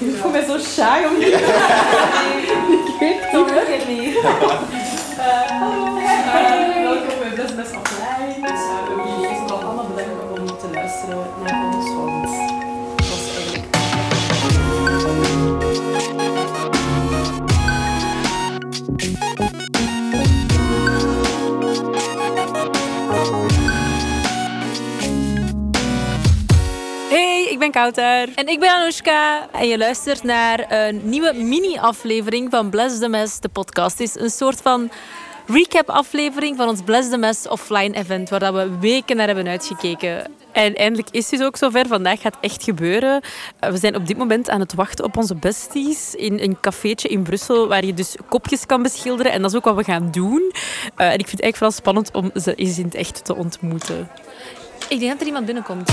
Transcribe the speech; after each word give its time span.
Ik 0.00 0.16
voel 0.16 0.30
me 0.30 0.44
zo 0.48 0.58
shy 0.58 1.04
om 1.08 1.14
hier 1.16 1.40
Ik 3.00 3.46
weet 3.48 3.66
het 3.66 3.88
niet. 3.88 4.14
Welkom 6.82 7.18
bij 7.20 7.32
Best 7.36 7.56
Best 7.56 7.76
Offline. 7.76 8.34
We 8.40 9.02
willen 9.20 9.49
Kouter. 27.80 28.28
En 28.34 28.46
ik 28.46 28.60
ben 28.60 28.70
Anoushka. 28.70 29.48
En 29.52 29.68
je 29.68 29.78
luistert 29.78 30.22
naar 30.22 30.72
een 30.72 31.00
nieuwe 31.04 31.32
mini-aflevering 31.32 32.50
van 32.50 32.70
Bless 32.70 32.98
the 32.98 33.08
Mess, 33.08 33.40
de 33.40 33.48
podcast. 33.48 33.98
Het 33.98 34.08
is 34.08 34.22
een 34.22 34.30
soort 34.30 34.60
van 34.60 34.90
recap-aflevering 35.46 36.56
van 36.56 36.68
ons 36.68 36.82
Bless 36.82 37.10
the 37.10 37.16
Mess 37.16 37.48
offline 37.48 37.96
event, 37.96 38.28
waar 38.30 38.40
dat 38.40 38.54
we 38.54 38.78
weken 38.80 39.16
naar 39.16 39.26
hebben 39.26 39.48
uitgekeken. 39.48 40.32
En 40.52 40.74
eindelijk 40.74 41.08
is 41.10 41.30
het 41.30 41.42
ook 41.42 41.56
zover. 41.56 41.86
Vandaag 41.86 42.20
gaat 42.20 42.34
het 42.34 42.50
echt 42.50 42.62
gebeuren. 42.62 43.22
Uh, 43.64 43.70
We 43.70 43.76
zijn 43.76 43.96
op 43.96 44.06
dit 44.06 44.16
moment 44.16 44.50
aan 44.50 44.60
het 44.60 44.74
wachten 44.74 45.04
op 45.04 45.16
onze 45.16 45.34
besties 45.34 46.14
in 46.14 46.38
een 46.38 46.60
cafeetje 46.60 47.08
in 47.08 47.22
Brussel, 47.22 47.68
waar 47.68 47.84
je 47.84 47.94
dus 47.94 48.16
kopjes 48.28 48.66
kan 48.66 48.82
beschilderen. 48.82 49.32
En 49.32 49.42
dat 49.42 49.50
is 49.50 49.56
ook 49.56 49.64
wat 49.64 49.76
we 49.76 49.84
gaan 49.84 50.10
doen. 50.10 50.52
Uh, 50.52 51.06
en 51.06 51.18
ik 51.18 51.28
vind 51.28 51.30
het 51.30 51.40
eigenlijk 51.40 51.56
vooral 51.56 51.72
spannend 51.72 52.12
om 52.12 52.30
ze 52.40 52.54
eens 52.54 52.78
in 52.78 52.84
het 52.84 52.94
echt 52.94 53.24
te 53.24 53.36
ontmoeten. 53.36 54.10
Ik 54.88 54.98
denk 54.98 55.10
dat 55.10 55.20
er 55.20 55.26
iemand 55.26 55.46
binnenkomt. 55.46 55.90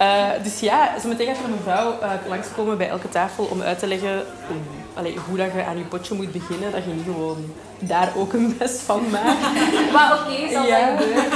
Uh, 0.00 0.26
dus 0.42 0.60
ja, 0.60 1.00
zo 1.00 1.08
meteen 1.08 1.26
gaat 1.26 1.36
er 1.36 1.44
een 1.44 1.50
mevrouw 1.50 1.92
uh, 2.02 2.10
langskomen 2.28 2.78
bij 2.78 2.88
elke 2.88 3.08
tafel 3.08 3.44
om 3.44 3.62
uit 3.62 3.78
te 3.78 3.86
leggen 3.86 4.12
um, 4.50 4.66
allee, 4.94 5.16
hoe 5.28 5.36
dat 5.36 5.52
je 5.52 5.64
aan 5.64 5.78
je 5.78 5.84
potje 5.84 6.14
moet 6.14 6.32
beginnen. 6.32 6.72
Dat 6.72 6.84
je 6.84 6.90
niet 6.90 7.04
gewoon 7.04 7.54
daar 7.78 8.12
ook 8.16 8.32
een 8.32 8.56
best 8.58 8.80
van 8.80 9.10
maakt. 9.10 9.40
Maar 9.94 10.12
oké, 10.20 10.32
okay, 10.32 10.52
zal 10.52 10.66
Ja. 10.66 10.90
dat 10.90 10.98
gebeuren. 10.98 11.30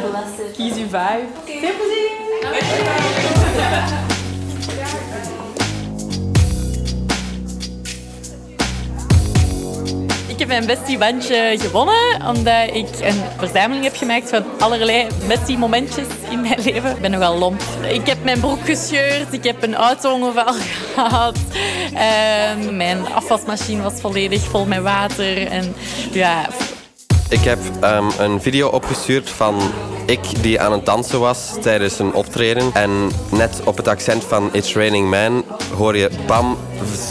Belasted. 0.00 0.52
Kies 0.52 0.74
je 0.76 0.84
vibe. 0.84 1.26
Veel 1.44 1.76
plezier! 1.76 2.10
Ik 4.06 4.11
mijn 10.52 10.66
bestie-bandje 10.66 11.56
gewonnen, 11.58 12.26
omdat 12.26 12.68
ik 12.72 12.88
een 13.00 13.22
verzameling 13.38 13.84
heb 13.84 13.96
gemaakt 13.96 14.28
van 14.30 14.44
allerlei 14.58 15.06
bestie-momentjes 15.28 16.06
in 16.30 16.40
mijn 16.40 16.60
leven. 16.64 16.90
Ik 16.90 17.00
ben 17.00 17.10
nogal 17.10 17.38
lomp. 17.38 17.62
Ik 17.88 18.06
heb 18.06 18.24
mijn 18.24 18.40
broek 18.40 18.64
gescheurd, 18.64 19.32
ik 19.32 19.44
heb 19.44 19.62
een 19.62 19.74
auto-ongeval 19.74 20.54
gehad. 20.94 21.38
En 21.94 22.76
mijn 22.76 23.12
afwasmachine 23.14 23.82
was 23.82 24.00
volledig 24.00 24.42
vol 24.42 24.64
met 24.64 24.82
water. 24.82 25.46
En 25.46 25.74
ja, 26.10 26.48
Ik 27.28 27.44
heb 27.44 27.58
ehm, 27.80 28.10
een 28.18 28.40
video 28.40 28.68
opgestuurd 28.68 29.30
van 29.30 29.60
ik 30.06 30.42
die 30.42 30.60
aan 30.60 30.72
het 30.72 30.86
dansen 30.86 31.20
was 31.20 31.52
tijdens 31.60 31.98
een 31.98 32.14
optreden. 32.14 32.70
En 32.72 33.10
net 33.30 33.60
op 33.64 33.76
het 33.76 33.88
accent 33.88 34.24
van 34.24 34.48
It's 34.52 34.74
Raining 34.74 35.10
Man 35.10 35.44
hoor 35.82 35.96
je 35.96 36.10
bam, 36.26 36.58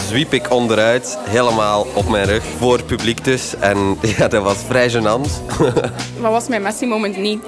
zwiep 0.07 0.33
ik 0.33 0.51
onderuit, 0.51 1.17
helemaal 1.29 1.87
op 1.93 2.09
mijn 2.09 2.25
rug, 2.25 2.43
voor 2.57 2.77
het 2.77 2.85
publiek 2.85 3.23
dus. 3.23 3.55
En 3.59 3.97
ja, 4.17 4.27
dat 4.27 4.43
was 4.43 4.57
vrij 4.67 4.89
gênant. 4.91 5.55
Wat 6.21 6.31
was 6.31 6.47
mijn 6.47 6.61
Messi 6.61 6.85
moment 6.85 7.17
niet? 7.17 7.39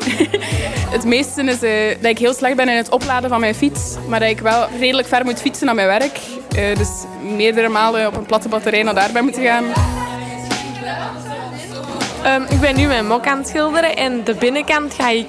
het 0.95 1.03
meeste 1.03 1.43
is 1.43 1.61
eh, 1.61 2.01
dat 2.01 2.11
ik 2.11 2.17
heel 2.17 2.33
slecht 2.33 2.55
ben 2.55 2.69
in 2.69 2.77
het 2.77 2.89
opladen 2.89 3.29
van 3.29 3.39
mijn 3.39 3.55
fiets, 3.55 3.95
maar 4.07 4.19
dat 4.19 4.29
ik 4.29 4.39
wel 4.39 4.67
redelijk 4.79 5.07
ver 5.07 5.25
moet 5.25 5.41
fietsen 5.41 5.65
naar 5.65 5.75
mijn 5.75 5.87
werk. 5.87 6.19
Eh, 6.55 6.75
dus 6.77 6.89
meerdere 7.35 7.69
malen 7.69 8.07
op 8.07 8.15
een 8.15 8.25
platte 8.25 8.49
batterij 8.49 8.83
naar 8.83 8.95
daar 8.95 9.11
ben 9.11 9.23
moeten 9.23 9.43
gaan. 9.43 9.63
Ehm, 12.23 12.41
ik 12.49 12.59
ben 12.59 12.75
nu 12.75 12.87
mijn 12.87 13.07
mok 13.07 13.27
aan 13.27 13.37
het 13.37 13.47
schilderen 13.47 13.95
en 13.95 14.23
de 14.23 14.35
binnenkant 14.35 14.93
ga 14.93 15.09
ik 15.09 15.27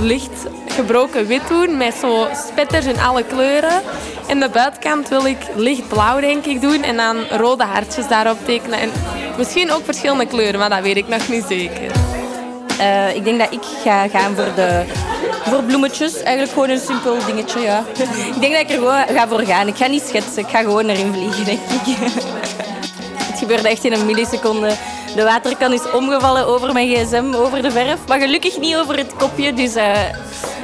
licht 0.00 0.46
gebroken 0.74 1.26
wit 1.26 1.48
doen 1.48 1.76
met 1.76 1.94
zo 1.94 2.26
spetters 2.48 2.86
in 2.86 3.00
alle 3.00 3.24
kleuren. 3.24 3.82
En 4.26 4.40
de 4.40 4.48
buitenkant 4.48 5.08
wil 5.08 5.26
ik 5.26 5.38
lichtblauw 5.56 6.20
denk 6.20 6.44
ik 6.44 6.60
doen 6.60 6.82
en 6.82 6.96
dan 6.96 7.16
rode 7.30 7.64
hartjes 7.64 8.08
daarop 8.08 8.38
tekenen. 8.44 8.78
En 8.78 8.90
misschien 9.36 9.72
ook 9.72 9.84
verschillende 9.84 10.26
kleuren, 10.26 10.58
maar 10.58 10.70
dat 10.70 10.80
weet 10.80 10.96
ik 10.96 11.08
nog 11.08 11.28
niet 11.28 11.44
zeker. 11.48 11.90
Eh, 12.78 13.14
ik 13.14 13.24
denk 13.24 13.38
dat 13.38 13.52
ik 13.52 13.62
ga 13.84 14.08
gaan 14.08 14.34
voor, 14.34 14.54
de, 14.54 14.84
voor 15.44 15.62
bloemetjes. 15.62 16.22
Eigenlijk 16.22 16.52
gewoon 16.52 16.70
een 16.70 16.80
simpel 16.80 17.16
dingetje, 17.26 17.60
ja. 17.60 17.84
ik 18.34 18.40
denk 18.40 18.52
dat 18.52 18.62
ik 18.62 18.70
er 18.70 18.78
gewoon 18.78 19.16
ga 19.16 19.28
voor 19.28 19.40
gaan. 19.40 19.66
Ik 19.66 19.76
ga 19.76 19.86
niet 19.86 20.02
schetsen, 20.08 20.42
ik 20.42 20.48
ga 20.48 20.60
gewoon 20.60 20.88
erin 20.88 21.12
vliegen, 21.12 21.44
denk 21.44 21.60
ik. 21.60 21.96
Het 23.30 23.38
gebeurde 23.38 23.68
echt 23.68 23.84
in 23.84 23.92
een 23.92 24.06
milliseconde. 24.06 24.74
De 25.16 25.22
waterkan 25.22 25.72
is 25.72 25.90
omgevallen 25.92 26.46
over 26.46 26.72
mijn 26.72 26.88
gsm, 26.88 27.34
over 27.34 27.62
de 27.62 27.70
verf. 27.70 27.98
Maar 28.08 28.20
gelukkig 28.20 28.58
niet 28.58 28.76
over 28.76 28.96
het 28.96 29.16
kopje, 29.16 29.52
dus 29.52 29.74
eh, 29.74 29.92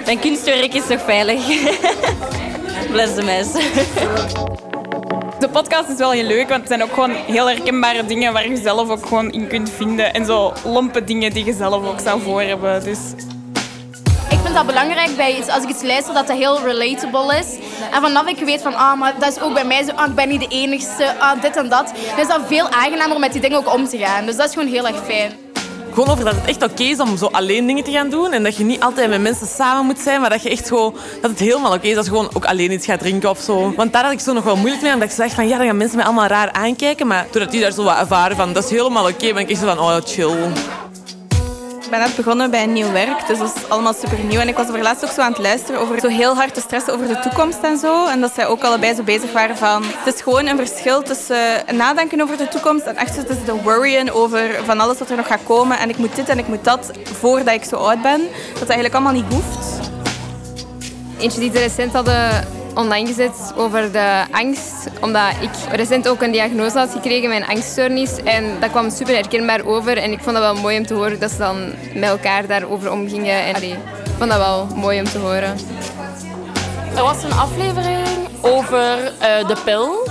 mijn 0.08 0.20
kunstwerk 0.20 0.74
is 0.74 0.86
nog 0.88 1.00
veilig. 1.00 1.46
Bless 2.92 3.14
the 3.14 3.22
mess. 3.22 3.52
De 5.38 5.48
podcast 5.52 5.88
is 5.88 5.96
wel 5.98 6.10
heel 6.10 6.24
leuk, 6.24 6.48
want 6.48 6.60
het 6.60 6.68
zijn 6.68 6.82
ook 6.82 6.92
gewoon 6.92 7.10
heel 7.10 7.48
herkenbare 7.48 8.04
dingen 8.04 8.32
waar 8.32 8.48
je 8.48 8.56
zelf 8.56 8.88
ook 8.88 9.06
gewoon 9.06 9.30
in 9.32 9.46
kunt 9.46 9.70
vinden. 9.70 10.14
En 10.14 10.24
zo 10.24 10.52
lompe 10.64 11.04
dingen 11.04 11.32
die 11.32 11.44
je 11.44 11.52
zelf 11.52 11.86
ook 11.86 12.00
zou 12.00 12.20
voor 12.20 12.42
hebben. 12.42 12.84
Dus 12.84 12.98
Ik 14.30 14.38
vind 14.42 14.54
dat 14.54 14.66
belangrijk 14.66 15.16
bij 15.16 15.36
iets, 15.36 15.48
als 15.48 15.62
ik 15.62 15.68
iets 15.68 15.82
luister, 15.82 16.14
dat 16.14 16.26
dat 16.26 16.36
heel 16.36 16.60
relatable 16.64 17.36
is. 17.38 17.58
En 17.92 18.02
vanaf 18.02 18.26
ik 18.26 18.38
weet 18.38 18.62
van, 18.62 18.74
ah, 18.74 18.98
maar 18.98 19.14
dat 19.18 19.36
is 19.36 19.40
ook 19.40 19.54
bij 19.54 19.64
mij 19.64 19.84
zo, 19.84 19.92
ah, 19.94 20.08
ik 20.08 20.14
ben 20.14 20.28
niet 20.28 20.40
de 20.40 20.48
enigste, 20.48 21.14
ah, 21.18 21.42
dit 21.42 21.56
en 21.56 21.68
dat. 21.68 21.92
Dan 22.10 22.20
is 22.20 22.28
dat 22.28 22.40
veel 22.46 22.68
aangenamer 22.68 23.14
om 23.14 23.20
met 23.20 23.32
die 23.32 23.40
dingen 23.40 23.58
ook 23.58 23.74
om 23.74 23.88
te 23.88 23.98
gaan. 23.98 24.26
Dus 24.26 24.36
dat 24.36 24.48
is 24.48 24.52
gewoon 24.52 24.68
heel 24.68 24.86
erg 24.86 25.04
fijn. 25.04 25.47
Gewoon 25.98 26.12
over 26.12 26.24
dat 26.24 26.34
het 26.34 26.44
echt 26.44 26.62
oké 26.62 26.82
is 26.82 27.00
om 27.00 27.16
zo 27.16 27.26
alleen 27.26 27.66
dingen 27.66 27.84
te 27.84 27.90
gaan 27.90 28.10
doen. 28.10 28.32
En 28.32 28.42
dat 28.42 28.56
je 28.56 28.64
niet 28.64 28.80
altijd 28.80 29.08
met 29.08 29.20
mensen 29.20 29.46
samen 29.46 29.86
moet 29.86 29.98
zijn. 29.98 30.20
Maar 30.20 30.30
dat 30.30 30.42
je 30.42 30.50
echt 30.50 30.68
gewoon, 30.68 30.94
dat 31.20 31.30
het 31.30 31.40
helemaal 31.40 31.72
oké 31.72 31.86
is 31.86 31.96
als 31.96 32.06
je 32.06 32.12
gewoon 32.12 32.30
ook 32.32 32.44
alleen 32.44 32.72
iets 32.72 32.86
gaat 32.86 32.98
drinken 32.98 33.30
of 33.30 33.38
zo. 33.38 33.72
Want 33.76 33.92
daar 33.92 34.02
had 34.02 34.12
ik 34.12 34.20
zo 34.20 34.32
nog 34.32 34.44
wel 34.44 34.56
moeilijk 34.56 34.82
mee. 34.82 34.92
Omdat 34.92 35.08
ik 35.08 35.14
zeg 35.14 35.32
van 35.32 35.48
ja, 35.48 35.58
dan 35.58 35.66
gaan 35.66 35.76
mensen 35.76 35.96
mij 35.96 36.06
allemaal 36.06 36.26
raar 36.26 36.52
aankijken. 36.52 37.06
Maar 37.06 37.26
doordat 37.30 37.50
die 37.50 37.60
daar 37.60 37.72
zo 37.72 37.82
wat 37.82 37.98
ervaren 37.98 38.36
van 38.36 38.52
dat 38.52 38.64
is 38.64 38.70
helemaal 38.70 39.08
oké. 39.08 39.32
ben 39.32 39.42
ik 39.42 39.50
echt 39.50 39.60
zo 39.60 39.66
van 39.66 39.78
oh 39.78 39.96
chill. 40.04 40.36
Ik 41.88 41.94
ben 41.94 42.02
net 42.02 42.16
begonnen 42.16 42.50
bij 42.50 42.62
een 42.62 42.72
nieuw 42.72 42.92
werk, 42.92 43.26
dus 43.26 43.38
dat 43.38 43.52
is 43.56 43.68
allemaal 43.68 43.92
super 43.94 44.18
nieuw. 44.24 44.40
En 44.40 44.48
ik 44.48 44.56
was 44.56 44.68
er 44.68 44.82
laatst 44.82 45.04
ook 45.04 45.10
zo 45.10 45.20
aan 45.20 45.32
het 45.32 45.40
luisteren 45.40 45.80
over 45.80 46.00
zo 46.00 46.08
heel 46.08 46.34
hard 46.34 46.54
te 46.54 46.60
stressen 46.60 46.92
over 46.92 47.08
de 47.08 47.18
toekomst 47.18 47.58
en 47.62 47.78
zo. 47.78 48.06
En 48.06 48.20
dat 48.20 48.34
zij 48.34 48.46
ook 48.46 48.62
allebei 48.62 48.94
zo 48.94 49.02
bezig 49.02 49.32
waren 49.32 49.56
van... 49.56 49.82
Het 49.84 50.14
is 50.14 50.20
gewoon 50.20 50.46
een 50.46 50.56
verschil 50.56 51.02
tussen 51.02 51.66
eh, 51.66 51.74
nadenken 51.74 52.20
over 52.20 52.36
de 52.36 52.48
toekomst 52.48 52.84
en 52.84 52.96
echt 52.96 53.26
tussen 53.26 53.44
de 53.44 53.62
worryen 53.62 54.14
over 54.14 54.64
van 54.64 54.80
alles 54.80 54.98
wat 54.98 55.10
er 55.10 55.16
nog 55.16 55.26
gaat 55.26 55.44
komen. 55.44 55.78
En 55.78 55.88
ik 55.88 55.98
moet 55.98 56.16
dit 56.16 56.28
en 56.28 56.38
ik 56.38 56.48
moet 56.48 56.64
dat 56.64 56.90
voordat 57.02 57.54
ik 57.54 57.64
zo 57.64 57.76
oud 57.76 58.02
ben. 58.02 58.20
Dat 58.20 58.58
dat 58.58 58.68
eigenlijk 58.68 58.94
allemaal 58.94 59.22
niet 59.22 59.32
hoeft. 59.32 59.90
Eentje 61.18 61.40
die 61.40 61.50
ze 61.52 61.58
recent 61.58 61.92
hadden 61.92 62.46
online 62.78 63.06
gezet 63.06 63.52
over 63.56 63.92
de 63.92 64.24
angst. 64.30 64.88
Omdat 65.00 65.30
ik 65.40 65.50
recent 65.72 66.08
ook 66.08 66.22
een 66.22 66.30
diagnose 66.30 66.78
had 66.78 66.90
gekregen 66.90 67.30
een 67.30 67.46
angststoornis. 67.46 68.22
En 68.22 68.60
dat 68.60 68.70
kwam 68.70 68.90
super 68.90 69.14
herkenbaar 69.14 69.64
over. 69.64 69.96
En 69.96 70.12
ik 70.12 70.20
vond 70.20 70.36
dat 70.36 70.44
wel 70.44 70.62
mooi 70.62 70.78
om 70.78 70.86
te 70.86 70.94
horen 70.94 71.20
dat 71.20 71.30
ze 71.30 71.38
dan 71.38 71.72
met 71.94 72.08
elkaar 72.08 72.46
daarover 72.46 72.92
omgingen. 72.92 73.44
En 73.44 73.62
ik 73.62 73.76
vond 74.18 74.30
dat 74.30 74.38
wel 74.38 74.66
mooi 74.74 74.98
om 74.98 75.04
te 75.04 75.18
horen. 75.18 75.56
Er 76.96 77.02
was 77.02 77.22
een 77.22 77.32
aflevering 77.32 78.06
over 78.40 79.12
eh, 79.18 79.48
de 79.48 79.56
pil. 79.64 80.07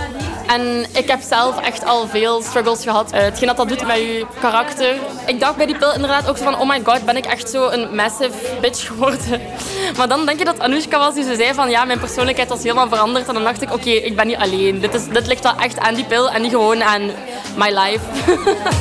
En 0.48 0.86
ik 0.94 1.08
heb 1.08 1.22
zelf 1.22 1.60
echt 1.62 1.86
al 1.86 2.08
veel 2.08 2.42
struggles 2.42 2.84
gehad. 2.84 3.14
Uh, 3.14 3.20
hetgeen 3.20 3.48
dat 3.48 3.58
dat 3.58 3.68
doet 3.68 3.88
met 3.88 3.98
je 3.98 4.26
karakter. 4.40 4.96
Ik 5.26 5.40
dacht 5.40 5.56
bij 5.56 5.66
die 5.66 5.78
pil 5.78 5.94
inderdaad 5.94 6.30
ook 6.30 6.38
zo 6.38 6.44
van... 6.44 6.60
Oh 6.60 6.68
my 6.68 6.82
god, 6.84 7.06
ben 7.06 7.18
ik 7.18 7.26
echt 7.26 7.50
zo 7.50 7.70
een 7.70 7.96
massive 7.96 8.58
bitch 8.62 8.88
geworden. 8.88 9.42
Maar 9.98 10.08
dan 10.08 10.26
denk 10.26 10.40
je 10.40 10.46
dat 10.46 10.60
Anoushka 10.60 10.98
was 10.98 11.14
die 11.14 11.24
ze 11.24 11.36
zei 11.36 11.54
van... 11.54 11.70
Ja, 11.70 11.86
mijn 11.86 12.00
persoonlijkheid 12.00 12.50
was 12.50 12.64
helemaal 12.64 12.88
veranderd. 12.88 13.28
En 13.28 13.34
dan 13.34 13.44
dacht 13.44 13.62
ik, 13.62 13.74
oké, 13.74 13.90
ik 13.90 14.16
ben 14.16 14.28
niet 14.28 14.38
alleen. 14.38 14.80
Dit, 14.80 14.94
is, 14.94 15.08
dit 15.08 15.28
ligt 15.28 15.44
wel 15.44 15.56
echt 15.60 15.80
aan 15.80 15.94
die 15.94 16.06
pil 16.06 16.30
en 16.30 16.42
niet 16.42 16.52
gewoon 16.52 16.84
aan 16.84 17.12
my 17.56 17.70
life. 17.70 18.02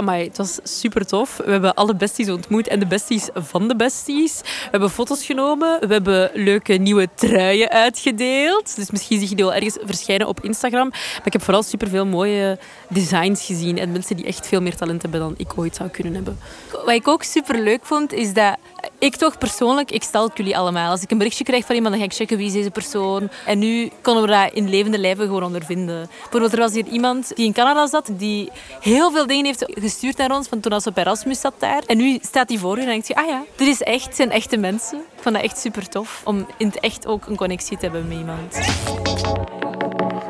Amai, 0.00 0.24
het 0.24 0.36
was 0.36 0.58
super 0.62 1.06
tof. 1.06 1.36
We 1.36 1.50
hebben 1.50 1.74
alle 1.74 1.94
besties 1.94 2.28
ontmoet 2.28 2.68
en 2.68 2.78
de 2.78 2.86
besties 2.86 3.28
van 3.34 3.68
de 3.68 3.76
besties. 3.76 4.40
We 4.40 4.68
hebben 4.70 4.90
foto's 4.90 5.24
genomen. 5.24 5.80
We 5.80 5.92
hebben 5.92 6.30
leuke 6.34 6.72
nieuwe 6.72 7.08
truien 7.14 7.70
uitgedeeld. 7.70 8.76
Dus 8.76 8.90
misschien 8.90 9.18
zie 9.18 9.28
je 9.28 9.34
die 9.34 9.44
wel 9.44 9.54
ergens 9.54 9.78
verschijnen 9.84 10.28
op 10.28 10.40
Instagram. 10.44 10.88
Maar 10.88 11.22
ik 11.24 11.32
heb 11.32 11.42
vooral 11.42 11.62
superveel 11.62 12.06
mooie 12.06 12.58
designs 12.88 13.46
gezien. 13.46 13.78
En 13.78 13.92
mensen 13.92 14.16
die 14.16 14.26
echt 14.26 14.46
veel 14.46 14.60
meer 14.60 14.76
talent 14.76 15.02
hebben 15.02 15.20
dan 15.20 15.34
ik 15.36 15.58
ooit 15.58 15.76
zou 15.76 15.88
kunnen 15.88 16.14
hebben. 16.14 16.38
Wat 16.70 16.94
ik 16.94 17.08
ook 17.08 17.22
super 17.22 17.62
leuk 17.62 17.84
vond, 17.84 18.12
is 18.12 18.32
dat 18.32 18.56
Ik 19.00 19.16
toch 19.16 19.38
persoonlijk, 19.38 19.90
ik 19.90 20.02
stalk 20.02 20.36
jullie 20.36 20.56
allemaal. 20.56 20.90
Als 20.90 21.02
ik 21.02 21.10
een 21.10 21.18
berichtje 21.18 21.44
krijg 21.44 21.66
van 21.66 21.74
iemand, 21.74 21.92
dan 21.94 22.02
ga 22.02 22.10
ik 22.10 22.16
checken 22.16 22.36
wie 22.36 22.46
is 22.46 22.52
deze 22.52 22.70
persoon. 22.70 23.28
En 23.46 23.58
nu 23.58 23.90
konden 24.02 24.22
we 24.22 24.28
dat 24.28 24.52
in 24.52 24.68
levende 24.68 24.98
lijven 24.98 25.26
gewoon 25.26 25.42
ondervinden. 25.42 26.08
Bijvoorbeeld, 26.20 26.52
er 26.52 26.58
was 26.58 26.72
hier 26.72 26.86
iemand 26.86 27.36
die 27.36 27.46
in 27.46 27.52
Canada 27.52 27.86
zat, 27.86 28.10
die 28.12 28.50
heel 28.80 29.10
veel 29.10 29.26
dingen 29.26 29.44
heeft 29.44 29.64
gestuurd 29.68 30.16
naar 30.16 30.30
ons, 30.30 30.48
van 30.48 30.60
toen 30.60 30.72
als 30.72 30.86
op 30.86 30.96
Erasmus 30.96 31.40
zat 31.40 31.54
daar. 31.58 31.82
En 31.86 31.96
nu 31.96 32.18
staat 32.22 32.48
hij 32.48 32.58
voor 32.58 32.78
u 32.78 32.80
en 32.80 32.86
denkt 32.86 33.08
je, 33.08 33.14
ah 33.14 33.26
ja, 33.26 33.42
dit 33.56 33.68
is 33.68 33.82
echt, 33.82 34.06
het 34.06 34.16
zijn 34.16 34.30
echte 34.30 34.56
mensen. 34.56 34.98
Ik 34.98 35.22
vond 35.22 35.34
dat 35.34 35.44
echt 35.44 35.58
super 35.58 35.88
tof 35.88 36.22
om 36.24 36.46
in 36.56 36.66
het 36.66 36.80
echt 36.80 37.06
ook 37.06 37.26
een 37.26 37.36
connectie 37.36 37.76
te 37.76 37.82
hebben 37.82 38.08
met 38.08 38.18
iemand. 38.18 38.56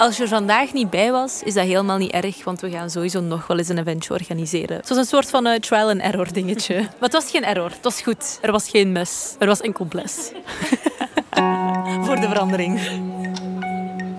Als 0.01 0.17
je 0.17 0.23
er 0.23 0.29
vandaag 0.29 0.73
niet 0.73 0.91
bij 0.91 1.13
was, 1.13 1.43
is 1.43 1.55
dat 1.55 1.65
helemaal 1.65 1.97
niet 1.97 2.11
erg, 2.11 2.45
want 2.45 2.61
we 2.61 2.71
gaan 2.71 2.91
sowieso 2.91 3.21
nog 3.21 3.47
wel 3.47 3.59
eens 3.59 3.69
een 3.69 3.79
eventje 3.79 4.13
organiseren. 4.13 4.77
Het 4.77 4.89
was 4.89 4.99
een 4.99 5.05
soort 5.05 5.31
van 5.31 5.47
uh, 5.47 5.55
trial 5.55 5.89
and 5.89 6.01
error 6.01 6.33
dingetje. 6.33 6.75
Maar 6.99 7.09
het 7.09 7.13
was 7.13 7.31
geen 7.31 7.45
error, 7.45 7.71
het 7.71 7.83
was 7.83 8.01
goed. 8.03 8.39
Er 8.43 8.53
was 8.53 8.69
geen 8.69 8.93
mes, 8.93 9.35
er 9.39 9.47
was 9.47 9.61
enkel 9.61 9.85
bles. 9.85 10.33
Voor 12.07 12.21
de 12.21 12.29
verandering. 12.29 12.81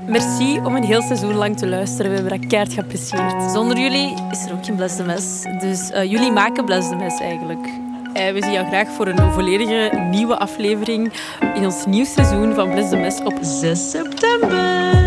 Merci 0.08 0.60
om 0.60 0.76
een 0.76 0.84
heel 0.84 1.02
seizoen 1.02 1.36
lang 1.36 1.58
te 1.58 1.68
luisteren. 1.68 2.12
We 2.12 2.18
hebben 2.18 2.40
dat 2.40 2.50
keihard 2.50 2.74
geapprecieerd. 2.74 3.52
Zonder 3.52 3.78
jullie 3.78 4.14
is 4.32 4.46
er 4.46 4.54
ook 4.54 4.66
geen 4.66 4.76
Bles 4.76 4.96
de 4.96 5.04
Mes. 5.04 5.42
Dus 5.60 5.90
uh, 5.92 6.04
jullie 6.04 6.32
maken 6.32 6.66
Bles 6.66 6.90
de 6.90 6.96
Mes 6.96 7.20
eigenlijk. 7.20 7.66
Uh, 7.68 8.32
we 8.32 8.38
zien 8.42 8.52
jou 8.52 8.68
graag 8.68 8.88
voor 8.88 9.08
een 9.08 9.32
volledige 9.32 10.08
nieuwe 10.12 10.38
aflevering 10.38 11.14
in 11.54 11.66
ons 11.66 11.86
nieuw 11.86 12.06
seizoen 12.06 12.56
van 12.56 12.70
Bles 12.70 12.90
de 12.90 12.98
Mes 12.98 13.20
op 13.20 13.38
6 13.42 13.92
september. 13.92 15.02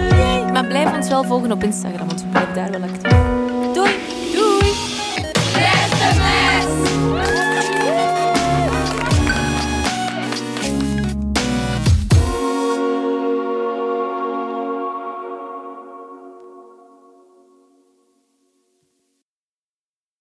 Maar 0.55 0.67
blijf 0.67 0.97
ons 0.97 1.09
wel 1.09 1.25
volgen 1.25 1.53
op 1.53 1.63
Instagram, 1.63 2.07
want 2.07 2.23
we 2.23 2.29
blijven 2.29 2.55
daar 2.55 2.71
wel 2.71 2.83
actief. 2.83 3.14